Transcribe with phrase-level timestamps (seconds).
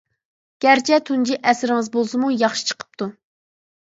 [0.65, 3.09] گەرچە تۇنجى ئەسىرىڭىز بولسىمۇ ياخشى چىقىپتۇ.